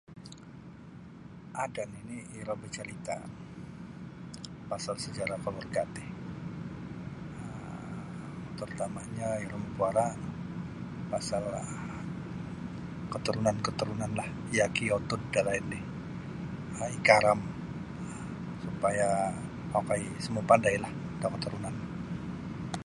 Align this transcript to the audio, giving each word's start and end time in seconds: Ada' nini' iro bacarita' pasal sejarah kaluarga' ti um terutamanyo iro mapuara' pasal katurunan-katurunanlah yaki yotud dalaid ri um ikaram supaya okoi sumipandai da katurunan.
Ada' 1.63 1.85
nini' 1.91 2.29
iro 2.39 2.53
bacarita' 2.61 3.25
pasal 4.69 4.95
sejarah 5.05 5.39
kaluarga' 5.45 5.85
ti 5.95 6.05
um 7.43 8.47
terutamanyo 8.59 9.29
iro 9.45 9.55
mapuara' 9.63 10.11
pasal 11.11 11.43
katurunan-katurunanlah 13.11 14.27
yaki 14.57 14.83
yotud 14.89 15.21
dalaid 15.35 15.65
ri 15.71 15.79
um 16.77 16.89
ikaram 16.99 17.39
supaya 18.63 19.09
okoi 19.79 20.03
sumipandai 20.23 20.77
da 21.21 21.27
katurunan. 21.33 21.75